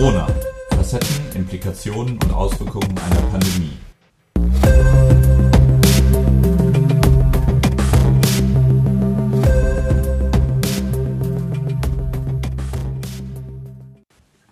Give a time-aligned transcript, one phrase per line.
[0.00, 0.26] Corona.
[0.70, 3.76] Facetten, Implikationen und Auswirkungen einer Pandemie.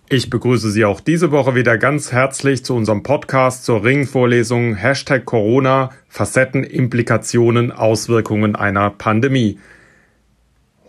[0.07, 5.25] Ich begrüße Sie auch diese Woche wieder ganz herzlich zu unserem Podcast zur Ringvorlesung Hashtag
[5.25, 9.57] Corona, Facetten, Implikationen, Auswirkungen einer Pandemie.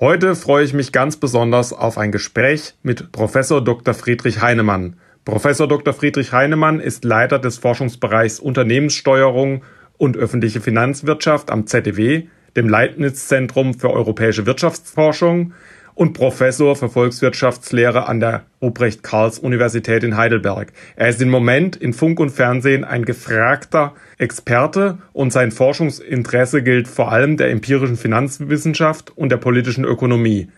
[0.00, 3.92] Heute freue ich mich ganz besonders auf ein Gespräch mit Professor Dr.
[3.92, 4.96] Friedrich Heinemann.
[5.26, 5.92] Professor Dr.
[5.92, 9.62] Friedrich Heinemann ist Leiter des Forschungsbereichs Unternehmenssteuerung
[9.98, 15.52] und öffentliche Finanzwirtschaft am ZDW, dem Leibniz-Zentrum für europäische Wirtschaftsforschung,
[16.00, 20.72] und Professor für Volkswirtschaftslehre an der Ruprecht-Karls-Universität in Heidelberg.
[20.96, 26.88] Er ist im Moment in Funk und Fernsehen ein gefragter Experte und sein Forschungsinteresse gilt
[26.88, 30.48] vor allem der empirischen Finanzwissenschaft und der politischen Ökonomie.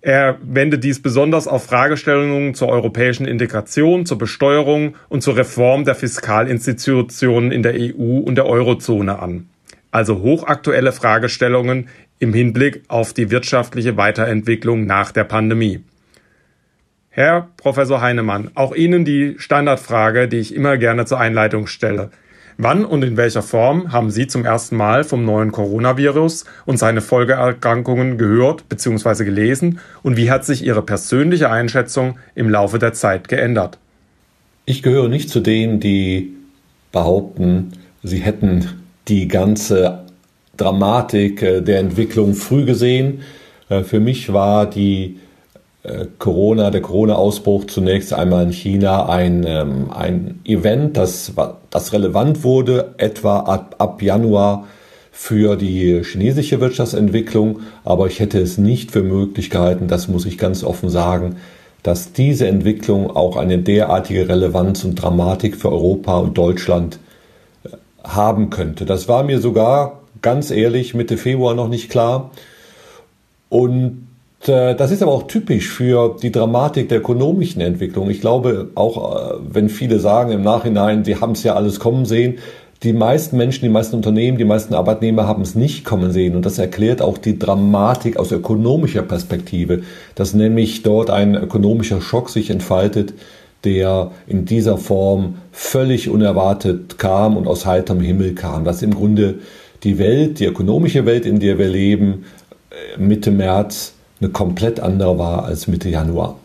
[0.00, 5.94] Er wendet dies besonders auf Fragestellungen zur europäischen Integration, zur Besteuerung und zur Reform der
[5.94, 9.48] Fiskalinstitutionen in der EU und der Eurozone an.
[9.92, 11.88] Also hochaktuelle Fragestellungen
[12.20, 15.82] im Hinblick auf die wirtschaftliche Weiterentwicklung nach der Pandemie.
[17.08, 22.10] Herr Professor Heinemann, auch Ihnen die Standardfrage, die ich immer gerne zur Einleitung stelle.
[22.56, 27.00] Wann und in welcher Form haben Sie zum ersten Mal vom neuen Coronavirus und seine
[27.00, 29.24] Folgeerkrankungen gehört bzw.
[29.24, 33.78] gelesen und wie hat sich Ihre persönliche Einschätzung im Laufe der Zeit geändert?
[34.66, 36.34] Ich gehöre nicht zu denen, die
[36.92, 40.04] behaupten, sie hätten die ganze
[40.60, 43.22] Dramatik äh, der Entwicklung früh gesehen.
[43.68, 45.18] Äh, für mich war die
[45.82, 51.32] äh, Corona, der Corona-Ausbruch zunächst einmal in China ein, ähm, ein Event, das,
[51.70, 54.66] das relevant wurde, etwa ab, ab Januar
[55.10, 57.60] für die chinesische Wirtschaftsentwicklung.
[57.84, 61.36] Aber ich hätte es nicht für möglich gehalten, das muss ich ganz offen sagen,
[61.82, 66.98] dass diese Entwicklung auch eine derartige Relevanz und Dramatik für Europa und Deutschland
[68.04, 68.84] haben könnte.
[68.84, 72.30] Das war mir sogar ganz ehrlich Mitte Februar noch nicht klar.
[73.48, 74.06] Und
[74.46, 78.10] äh, das ist aber auch typisch für die Dramatik der ökonomischen Entwicklung.
[78.10, 82.06] Ich glaube, auch äh, wenn viele sagen im Nachhinein, sie haben es ja alles kommen
[82.06, 82.38] sehen,
[82.82, 86.34] die meisten Menschen, die meisten Unternehmen, die meisten Arbeitnehmer haben es nicht kommen sehen.
[86.34, 89.82] Und das erklärt auch die Dramatik aus ökonomischer Perspektive,
[90.14, 93.12] dass nämlich dort ein ökonomischer Schock sich entfaltet,
[93.64, 98.64] der in dieser Form völlig unerwartet kam und aus heiterem Himmel kam.
[98.64, 99.40] Das im Grunde
[99.82, 102.24] die Welt, die ökonomische Welt, in der wir leben,
[102.70, 106.38] äh, Mitte März eine komplett andere war als Mitte Januar.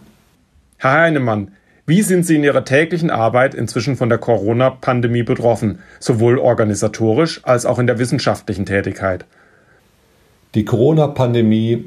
[0.78, 1.51] Herr Heinemann,
[1.85, 7.66] wie sind Sie in Ihrer täglichen Arbeit inzwischen von der Corona-Pandemie betroffen, sowohl organisatorisch als
[7.66, 9.25] auch in der wissenschaftlichen Tätigkeit?
[10.56, 11.85] Die Corona-Pandemie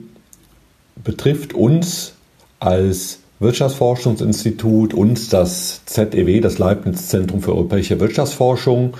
[1.03, 2.15] betrifft uns
[2.61, 8.95] als Wirtschaftsforschungsinstitut, uns das ZEW, das Leibniz Zentrum für europäische Wirtschaftsforschung,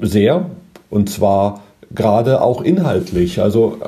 [0.00, 0.50] sehr.
[0.90, 1.62] Und zwar
[1.94, 3.40] gerade auch inhaltlich.
[3.40, 3.86] Also äh,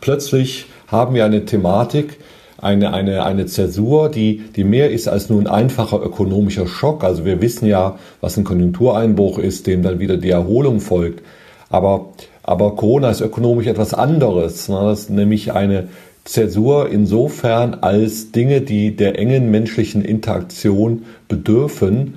[0.00, 2.18] plötzlich haben wir eine Thematik,
[2.58, 7.02] eine, eine, eine Zäsur, die, die mehr ist als nur ein einfacher ökonomischer Schock.
[7.02, 11.24] Also wir wissen ja, was ein Konjunktureinbruch ist, dem dann wieder die Erholung folgt.
[11.70, 12.12] Aber,
[12.42, 14.68] aber Corona ist ökonomisch etwas anderes.
[14.68, 14.78] Ne?
[14.80, 15.88] Das ist nämlich eine
[16.24, 22.14] Zäsur insofern als Dinge, die der engen menschlichen Interaktion bedürfen,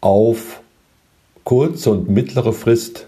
[0.00, 0.60] auf
[1.44, 3.06] kurze und mittlere Frist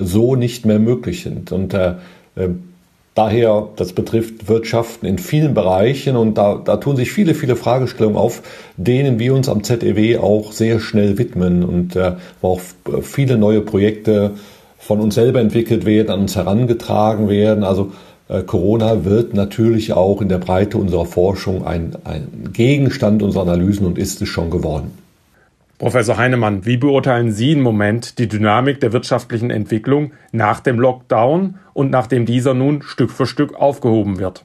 [0.00, 1.52] so nicht mehr möglich sind.
[1.52, 1.94] Und äh,
[2.36, 2.48] äh,
[3.14, 8.16] daher, das betrifft Wirtschaften in vielen Bereichen und da, da tun sich viele, viele Fragestellungen
[8.16, 8.42] auf,
[8.76, 12.60] denen wir uns am ZEW auch sehr schnell widmen und äh, wo auch
[13.02, 14.32] viele neue Projekte
[14.78, 17.64] von uns selber entwickelt werden, an uns herangetragen werden.
[17.64, 17.90] Also
[18.28, 23.86] äh, Corona wird natürlich auch in der Breite unserer Forschung ein, ein Gegenstand unserer Analysen
[23.86, 24.92] und ist es schon geworden.
[25.78, 31.54] Professor Heinemann, wie beurteilen Sie im Moment die Dynamik der wirtschaftlichen Entwicklung nach dem Lockdown
[31.72, 34.44] und nachdem dieser nun Stück für Stück aufgehoben wird?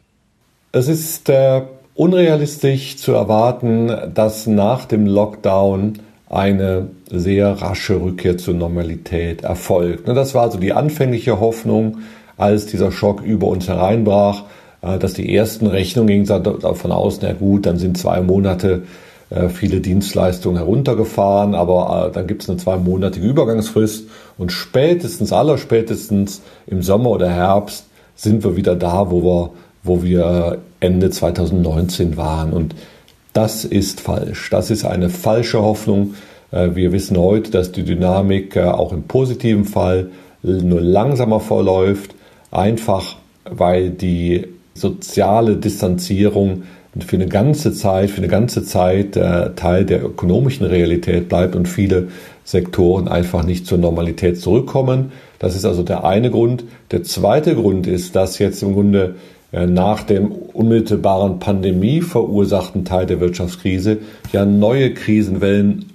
[0.71, 1.63] Es ist äh,
[1.95, 5.94] unrealistisch zu erwarten, dass nach dem Lockdown
[6.30, 10.07] eine sehr rasche Rückkehr zur Normalität erfolgt.
[10.07, 12.00] Ne, das war also die anfängliche Hoffnung,
[12.38, 14.44] als dieser Schock über uns hereinbrach,
[14.83, 18.83] äh, dass die ersten Rechnungen gingen davon aus, na gut, dann sind zwei Monate
[19.50, 24.07] viele Dienstleistungen heruntergefahren, aber äh, dann gibt es eine zweimonatige Übergangsfrist
[24.38, 27.85] und spätestens, allerspätestens im Sommer oder Herbst
[28.15, 29.50] sind wir wieder da, wo wir,
[29.83, 32.53] wo wir Ende 2019 waren.
[32.53, 32.75] Und
[33.33, 34.50] das ist falsch.
[34.51, 36.13] Das ist eine falsche Hoffnung.
[36.51, 40.12] Äh, wir wissen heute, dass die Dynamik auch im positiven Fall
[40.44, 42.13] nur langsamer verläuft,
[42.51, 43.15] einfach
[43.50, 44.45] weil die
[44.75, 46.63] soziale Distanzierung
[47.00, 51.68] für eine ganze Zeit, für eine ganze Zeit äh, Teil der ökonomischen Realität bleibt und
[51.68, 52.10] viele
[52.44, 55.12] Sektoren einfach nicht zur Normalität zurückkommen.
[55.40, 56.66] Das ist also der eine Grund.
[56.92, 59.16] Der zweite Grund ist, dass jetzt im Grunde
[59.51, 63.98] äh, nach dem unmittelbaren Pandemie verursachten Teil der Wirtschaftskrise
[64.31, 65.86] ja neue Krisenwellen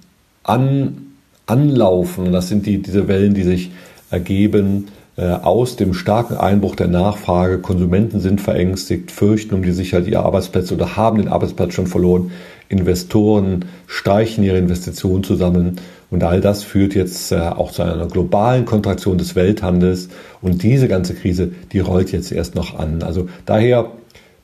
[0.43, 1.12] an,
[1.47, 2.27] anlaufen.
[2.27, 3.71] Und das sind die, diese Wellen, die sich
[4.11, 4.89] ergeben
[5.25, 7.59] aus dem starken Einbruch der Nachfrage.
[7.59, 12.31] Konsumenten sind verängstigt, fürchten um die Sicherheit ihrer Arbeitsplätze oder haben den Arbeitsplatz schon verloren.
[12.69, 15.81] Investoren streichen ihre Investitionen zusammen.
[16.11, 20.09] Und all das führt jetzt äh, auch zu einer globalen Kontraktion des Welthandels.
[20.41, 23.03] Und diese ganze Krise, die rollt jetzt erst noch an.
[23.03, 23.91] Also daher,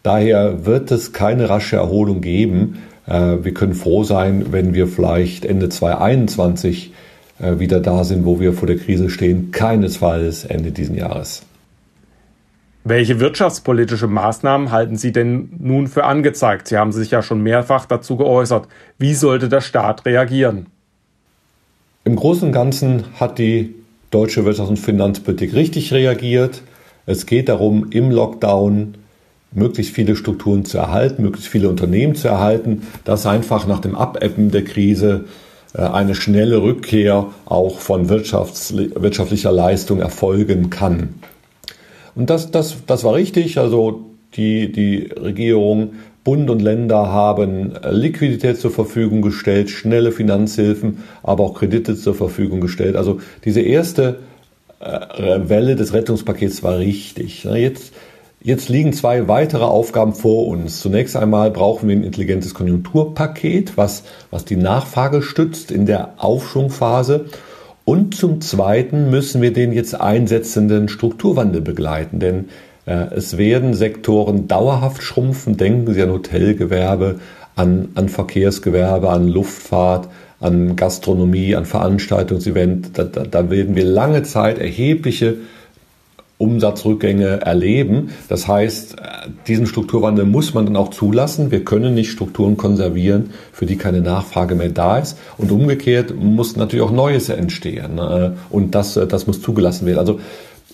[0.02, 2.82] daher wird es keine rasche Erholung geben.
[3.06, 6.92] Äh, wir können froh sein, wenn wir vielleicht Ende 2021 äh,
[7.38, 9.50] wieder da sind, wo wir vor der Krise stehen.
[9.50, 11.42] Keinesfalls Ende diesen Jahres.
[12.86, 16.68] Welche wirtschaftspolitische Maßnahmen halten Sie denn nun für angezeigt?
[16.68, 18.68] Sie haben sich ja schon mehrfach dazu geäußert.
[18.98, 20.66] Wie sollte der Staat reagieren?
[22.04, 23.74] Im Großen und Ganzen hat die
[24.10, 26.60] deutsche Wirtschafts- und Finanzpolitik richtig reagiert.
[27.06, 28.96] Es geht darum, im Lockdown
[29.52, 34.50] möglichst viele Strukturen zu erhalten, möglichst viele Unternehmen zu erhalten, dass einfach nach dem Abebben
[34.50, 35.43] der Krise äh,
[35.82, 41.14] eine schnelle Rückkehr auch von wirtschaftlicher Leistung erfolgen kann.
[42.14, 43.58] Und das, das, das war richtig.
[43.58, 44.04] Also
[44.36, 45.94] die, die Regierung
[46.24, 52.14] Bund und Länder haben äh, Liquidität zur Verfügung gestellt, schnelle Finanzhilfen, aber auch Kredite zur
[52.14, 52.96] Verfügung gestellt.
[52.96, 54.20] Also diese erste
[54.80, 57.44] äh, Welle des Rettungspakets war richtig.
[57.44, 57.92] Jetzt,
[58.44, 60.80] jetzt liegen zwei weitere Aufgaben vor uns.
[60.80, 67.24] Zunächst einmal brauchen wir ein intelligentes Konjunkturpaket, was, was die Nachfrage stützt in der Aufschwungphase.
[67.86, 72.48] Und zum Zweiten müssen wir den jetzt einsetzenden Strukturwandel begleiten, denn
[72.86, 75.56] äh, es werden Sektoren dauerhaft schrumpfen.
[75.56, 77.20] Denken Sie an Hotelgewerbe,
[77.56, 80.08] an, an Verkehrsgewerbe, an Luftfahrt,
[80.40, 82.98] an Gastronomie, an Veranstaltungsevent.
[82.98, 85.38] Da, da, da werden wir lange Zeit erhebliche
[86.44, 88.10] Umsatzrückgänge erleben.
[88.28, 89.04] Das heißt, äh,
[89.48, 91.50] diesen Strukturwandel muss man dann auch zulassen.
[91.50, 95.18] Wir können nicht Strukturen konservieren, für die keine Nachfrage mehr da ist.
[95.38, 97.94] Und umgekehrt muss natürlich auch Neues entstehen.
[97.94, 98.36] Ne?
[98.50, 99.98] Und das, äh, das muss zugelassen werden.
[99.98, 100.20] Also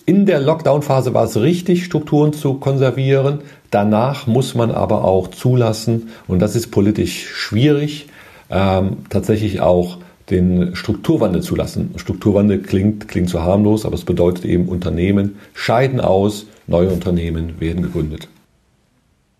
[0.05, 3.39] in der Lockdown-Phase war es richtig, Strukturen zu konservieren.
[3.69, 8.07] Danach muss man aber auch zulassen, und das ist politisch schwierig,
[8.49, 9.99] ähm, tatsächlich auch
[10.31, 11.93] den Strukturwandel zulassen.
[11.97, 17.83] Strukturwandel klingt, klingt so harmlos, aber es bedeutet eben, Unternehmen scheiden aus, neue Unternehmen werden
[17.83, 18.27] gegründet.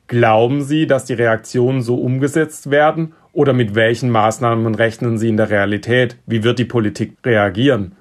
[0.07, 3.13] Glauben Sie, dass die Reaktionen so umgesetzt werden?
[3.33, 6.17] Oder mit welchen Maßnahmen rechnen Sie in der Realität?
[6.25, 7.93] Wie wird die Politik reagieren?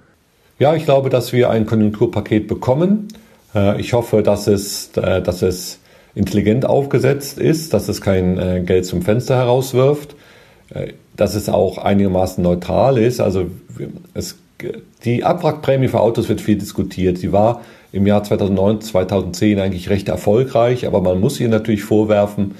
[0.59, 3.09] Ja, ich glaube, dass wir ein Konjunkturpaket bekommen.
[3.55, 5.79] Äh, ich hoffe, dass es, äh, dass es
[6.15, 10.17] intelligent aufgesetzt ist, dass es kein äh, Geld zum Fenster herauswirft,
[11.21, 13.21] dass es auch einigermaßen neutral ist.
[13.21, 13.51] Also
[14.15, 14.39] es,
[15.05, 17.19] die Abwrackprämie für Autos wird viel diskutiert.
[17.19, 17.61] Sie war
[17.93, 22.55] im Jahr 2009, 2010 eigentlich recht erfolgreich, aber man muss ihr natürlich vorwerfen,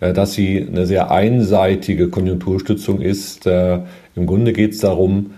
[0.00, 3.46] dass sie eine sehr einseitige Konjunkturstützung ist.
[3.46, 5.32] Im Grunde geht es darum,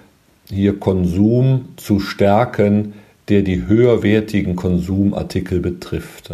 [0.49, 2.93] hier Konsum zu stärken,
[3.29, 6.31] der die höherwertigen Konsumartikel betrifft.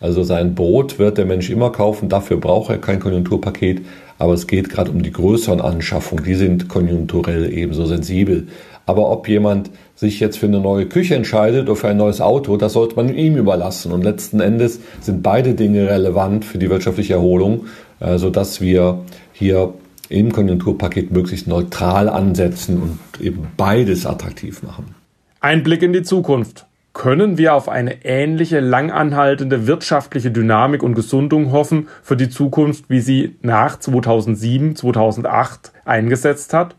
[0.00, 3.82] Also sein Brot wird der Mensch immer kaufen, dafür braucht er kein Konjunkturpaket,
[4.18, 8.48] aber es geht gerade um die größeren Anschaffungen, die sind konjunkturell ebenso sensibel.
[8.84, 12.56] Aber ob jemand sich jetzt für eine neue Küche entscheidet oder für ein neues Auto,
[12.56, 13.92] das sollte man ihm überlassen.
[13.92, 17.66] Und letzten Endes sind beide Dinge relevant für die wirtschaftliche Erholung,
[18.00, 19.00] äh, sodass wir
[19.32, 19.74] hier
[20.08, 25.01] im Konjunkturpaket möglichst neutral ansetzen und eben beides attraktiv machen.
[25.44, 26.66] Ein Blick in die Zukunft.
[26.92, 33.00] Können wir auf eine ähnliche langanhaltende wirtschaftliche Dynamik und Gesundung hoffen für die Zukunft, wie
[33.00, 36.76] sie nach 2007, 2008 eingesetzt hat?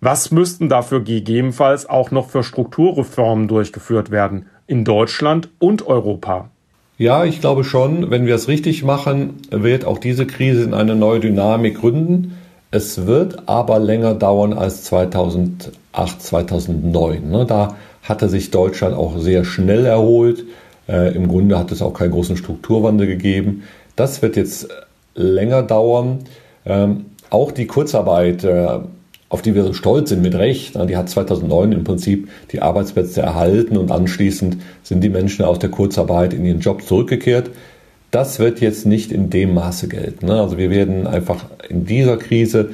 [0.00, 6.50] Was müssten dafür gegebenenfalls auch noch für Strukturreformen durchgeführt werden in Deutschland und Europa?
[6.98, 10.96] Ja, ich glaube schon, wenn wir es richtig machen, wird auch diese Krise in eine
[10.96, 12.36] neue Dynamik gründen.
[12.70, 15.72] Es wird aber länger dauern als 2008,
[16.22, 17.28] 2009.
[17.28, 17.44] Ne?
[17.46, 20.44] Da hatte sich Deutschland auch sehr schnell erholt.
[20.88, 23.64] Äh, Im Grunde hat es auch keinen großen Strukturwandel gegeben.
[23.96, 24.68] Das wird jetzt
[25.14, 26.20] länger dauern.
[26.64, 28.78] Ähm, auch die Kurzarbeit äh,
[29.30, 30.74] auf die wir so stolz sind, mit Recht.
[30.74, 35.70] Die hat 2009 im Prinzip die Arbeitsplätze erhalten und anschließend sind die Menschen aus der
[35.70, 37.50] Kurzarbeit in ihren Job zurückgekehrt.
[38.10, 40.26] Das wird jetzt nicht in dem Maße gelten.
[40.26, 40.40] Ne?
[40.40, 42.70] Also wir werden einfach in dieser Krise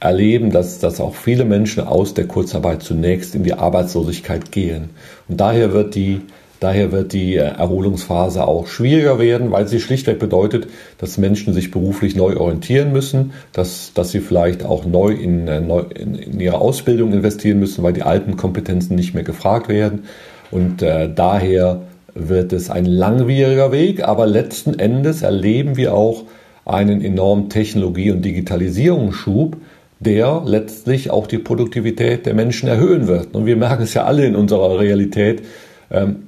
[0.00, 4.90] erleben, dass, dass auch viele Menschen aus der Kurzarbeit zunächst in die Arbeitslosigkeit gehen.
[5.28, 6.20] Und daher wird die
[6.58, 12.16] Daher wird die Erholungsphase auch schwieriger werden, weil sie schlichtweg bedeutet, dass Menschen sich beruflich
[12.16, 17.60] neu orientieren müssen, dass, dass sie vielleicht auch neu in, in, in ihre Ausbildung investieren
[17.60, 20.04] müssen, weil die alten Kompetenzen nicht mehr gefragt werden.
[20.50, 21.82] Und äh, daher
[22.16, 26.24] wird es ein langwieriger Weg, aber letzten Endes erleben wir auch
[26.64, 29.56] einen enormen Technologie- und Digitalisierungsschub,
[30.00, 33.34] der letztlich auch die Produktivität der Menschen erhöhen wird.
[33.34, 35.42] Und wir merken es ja alle in unserer Realität.
[35.90, 36.24] Ähm,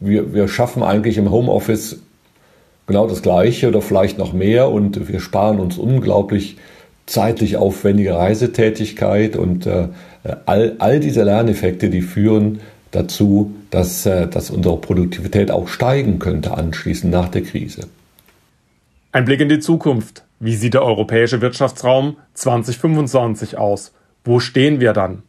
[0.00, 2.00] wir, wir schaffen eigentlich im Homeoffice
[2.86, 6.56] genau das Gleiche oder vielleicht noch mehr und wir sparen uns unglaublich
[7.06, 9.88] zeitlich aufwendige Reisetätigkeit und äh,
[10.44, 12.60] all, all diese Lerneffekte, die führen
[12.96, 17.88] dazu, dass, äh, dass unsere Produktivität auch steigen könnte anschließend nach der Krise.
[19.12, 20.24] Ein Blick in die Zukunft.
[20.40, 23.92] Wie sieht der europäische Wirtschaftsraum 2025 aus?
[24.24, 25.22] Wo stehen wir dann?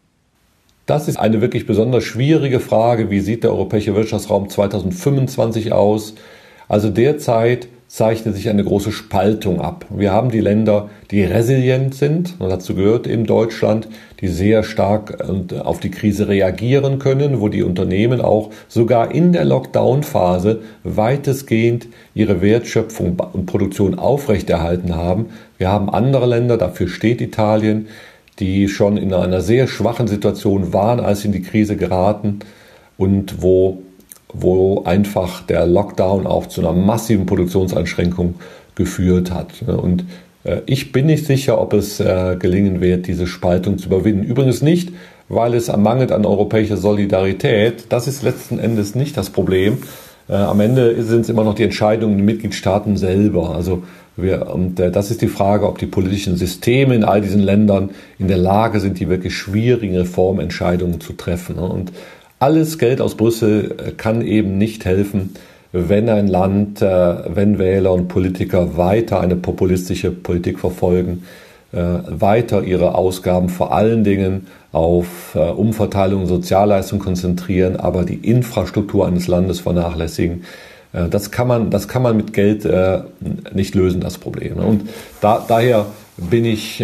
[0.86, 3.10] Das ist eine wirklich besonders schwierige Frage.
[3.10, 6.16] Wie sieht der europäische Wirtschaftsraum 2025 aus?
[6.68, 9.86] Also derzeit zeichnet sich eine große Spaltung ab.
[9.90, 13.88] Wir haben die Länder, die resilient sind, und dazu gehört eben Deutschland,
[14.20, 15.24] die sehr stark
[15.64, 22.42] auf die Krise reagieren können, wo die Unternehmen auch sogar in der Lockdown-Phase weitestgehend ihre
[22.42, 25.28] Wertschöpfung und Produktion aufrechterhalten haben.
[25.58, 27.88] Wir haben andere Länder, dafür steht Italien,
[28.40, 32.40] die schon in einer sehr schwachen Situation waren, als sie in die Krise geraten
[32.98, 33.82] und wo
[34.40, 38.36] wo einfach der Lockdown auch zu einer massiven Produktionseinschränkung
[38.76, 39.64] geführt hat.
[39.66, 40.06] Und
[40.44, 44.24] äh, ich bin nicht sicher, ob es äh, gelingen wird, diese Spaltung zu überwinden.
[44.24, 44.92] Übrigens nicht,
[45.30, 47.86] weil es mangelt an europäischer Solidarität.
[47.90, 49.80] Das ist letzten Endes nicht das Problem.
[50.30, 53.56] Äh, am Ende sind es immer noch die Entscheidungen der Mitgliedstaaten selber.
[53.56, 53.84] Also
[54.16, 58.28] wir, und das ist die Frage, ob die politischen Systeme in all diesen Ländern in
[58.28, 61.60] der Lage sind, die wirklich schwierigen Reformentscheidungen zu treffen.
[61.60, 61.92] Und
[62.40, 65.34] alles Geld aus Brüssel äh, kann eben nicht helfen,
[65.72, 71.24] wenn ein Land, äh, wenn Wähler und Politiker weiter eine populistische Politik verfolgen,
[71.74, 79.08] äh, weiter ihre Ausgaben vor allen Dingen auf Umverteilung und Sozialleistungen konzentrieren, aber die Infrastruktur
[79.08, 80.44] eines Landes vernachlässigen.
[80.92, 82.68] Das kann man, das kann man mit Geld
[83.54, 84.58] nicht lösen, das Problem.
[84.58, 84.88] Und
[85.20, 86.84] da, daher bin ich,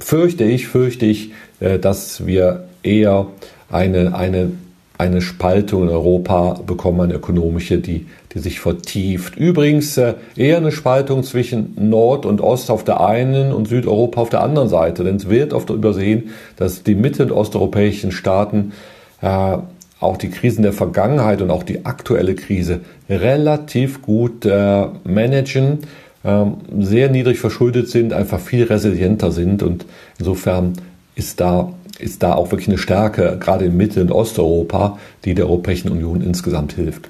[0.00, 3.26] fürchte ich, fürchte ich, dass wir eher
[3.70, 4.52] eine, eine,
[4.96, 9.36] eine Spaltung in Europa bekommen, eine ökonomische, die, die sich vertieft.
[9.36, 14.30] Übrigens äh, eher eine Spaltung zwischen Nord und Ost auf der einen und Südeuropa auf
[14.30, 15.04] der anderen Seite.
[15.04, 18.72] Denn es wird oft übersehen, dass die mittel- und osteuropäischen Staaten
[19.20, 19.58] äh,
[20.00, 25.80] auch die Krisen der Vergangenheit und auch die aktuelle Krise relativ gut äh, managen,
[26.22, 26.44] äh,
[26.78, 29.86] sehr niedrig verschuldet sind, einfach viel resilienter sind und
[30.18, 30.74] insofern
[31.16, 35.46] ist da ist da auch wirklich eine Stärke, gerade in Mittel- und Osteuropa, die der
[35.46, 37.08] Europäischen Union insgesamt hilft.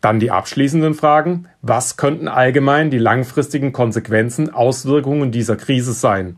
[0.00, 1.46] Dann die abschließenden Fragen.
[1.60, 6.36] Was könnten allgemein die langfristigen Konsequenzen, Auswirkungen dieser Krise sein?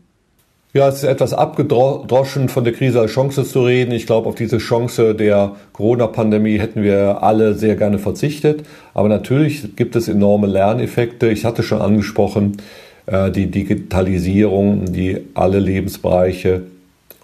[0.73, 3.91] Ja, es ist etwas abgedroschen, von der Krise als Chance zu reden.
[3.91, 8.63] Ich glaube, auf diese Chance der Corona-Pandemie hätten wir alle sehr gerne verzichtet.
[8.95, 11.29] Aber natürlich gibt es enorme Lerneffekte.
[11.29, 12.57] Ich hatte schon angesprochen,
[13.05, 16.63] äh, die Digitalisierung, die alle Lebensbereiche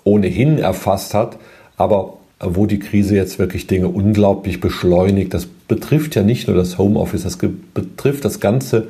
[0.04, 1.38] ohnehin erfasst hat,
[1.78, 5.34] aber wo die Krise jetzt wirklich Dinge unglaublich beschleunigt.
[5.34, 8.88] Das betrifft ja nicht nur das Homeoffice, das betrifft das ganze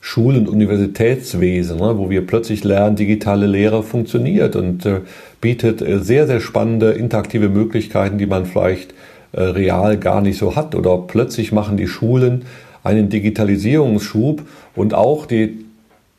[0.00, 5.00] Schul- und Universitätswesen, ne, wo wir plötzlich lernen, digitale Lehre funktioniert und äh,
[5.40, 8.94] bietet äh, sehr, sehr spannende interaktive Möglichkeiten, die man vielleicht
[9.32, 10.74] äh, real gar nicht so hat.
[10.74, 12.46] Oder plötzlich machen die Schulen
[12.82, 14.42] einen Digitalisierungsschub
[14.74, 15.66] und auch die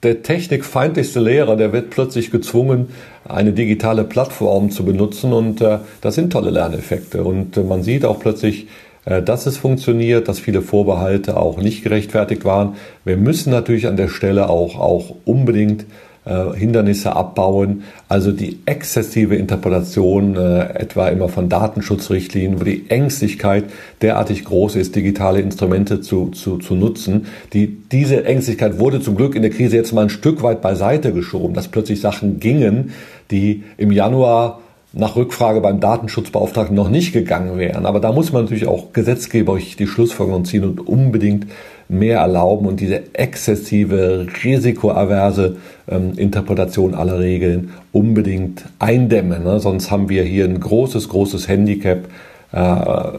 [0.04, 2.90] der technikfeindlichste Lehrer, der wird plötzlich gezwungen,
[3.26, 8.06] eine digitale Plattform zu benutzen und äh, das sind tolle Lerneffekte und äh, man sieht
[8.06, 8.68] auch plötzlich,
[9.06, 12.76] äh, dass es funktioniert, dass viele Vorbehalte auch nicht gerechtfertigt waren.
[13.06, 15.86] Wir müssen natürlich an der Stelle auch, auch unbedingt
[16.24, 17.84] äh, Hindernisse abbauen.
[18.08, 23.66] Also die exzessive Interpretation äh, etwa immer von Datenschutzrichtlinien, wo die Ängstlichkeit
[24.02, 27.26] derartig groß ist, digitale Instrumente zu, zu, zu nutzen.
[27.54, 31.12] Die, diese Ängstlichkeit wurde zum Glück in der Krise jetzt mal ein Stück weit beiseite
[31.12, 32.92] geschoben, dass plötzlich Sachen gingen,
[33.32, 34.60] die im Januar
[34.94, 37.86] nach Rückfrage beim Datenschutzbeauftragten noch nicht gegangen wären.
[37.86, 41.48] Aber da muss man natürlich auch gesetzgeberisch die Schlussfolgerung ziehen und unbedingt
[41.92, 45.58] mehr erlauben und diese exzessive, risikoaverse
[45.90, 49.44] ähm, Interpretation aller Regeln unbedingt eindämmen.
[49.44, 49.60] Ne?
[49.60, 52.06] Sonst haben wir hier ein großes, großes Handicap,
[52.54, 53.18] äh,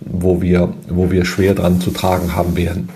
[0.00, 2.88] wo, wir, wo wir schwer dran zu tragen haben werden.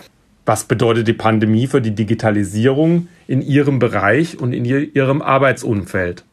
[0.46, 6.24] Was bedeutet die Pandemie für die Digitalisierung in Ihrem Bereich und in Ihrem Arbeitsumfeld?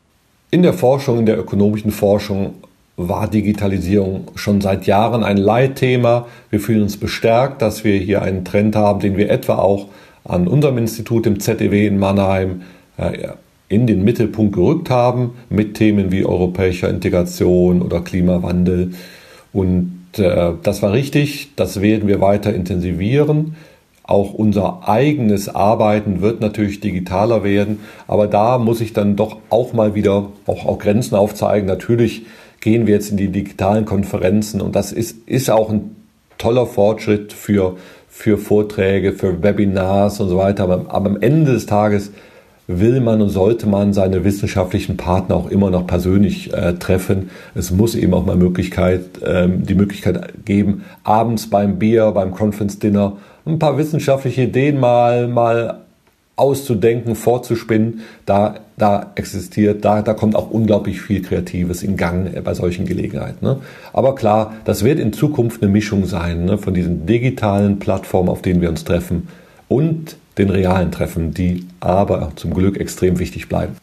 [0.52, 2.54] In der Forschung, in der ökonomischen Forschung
[2.98, 6.28] war Digitalisierung schon seit Jahren ein Leitthema.
[6.50, 9.88] Wir fühlen uns bestärkt, dass wir hier einen Trend haben, den wir etwa auch
[10.24, 12.62] an unserem Institut im ZEW in Mannheim
[12.98, 13.30] äh,
[13.68, 18.92] in den Mittelpunkt gerückt haben mit Themen wie europäischer Integration oder Klimawandel.
[19.52, 23.56] Und äh, das war richtig, das werden wir weiter intensivieren.
[24.04, 29.74] Auch unser eigenes Arbeiten wird natürlich digitaler werden, aber da muss ich dann doch auch
[29.74, 31.68] mal wieder auch, auch Grenzen aufzeigen.
[31.68, 32.28] Natürlich
[32.66, 35.96] gehen wir jetzt in die digitalen Konferenzen und das ist, ist auch ein
[36.40, 37.78] toller Fortschritt für,
[38.10, 40.64] für Vorträge, für Webinars und so weiter.
[40.64, 42.12] Aber, aber am Ende des Tages
[42.66, 47.30] will man und sollte man seine wissenschaftlichen Partner auch immer noch persönlich äh, treffen.
[47.54, 52.80] Es muss eben auch mal Möglichkeit, ähm, die Möglichkeit geben, abends beim Bier, beim Conference
[52.80, 55.85] Dinner ein paar wissenschaftliche Ideen mal, mal
[56.36, 58.02] auszudenken, vorzuspinnen.
[58.26, 62.86] Da, da existiert, da, da kommt auch unglaublich viel Kreatives in Gang äh, bei solchen
[62.86, 63.46] Gelegenheiten.
[63.46, 63.62] Ne?
[63.94, 66.58] Aber klar, das wird in Zukunft eine Mischung sein ne?
[66.58, 69.28] von diesen digitalen Plattformen, auf denen wir uns treffen
[69.68, 73.78] und den realen Treffen, die aber zum Glück extrem wichtig bleiben.